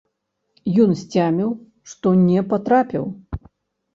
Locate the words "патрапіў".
2.53-3.03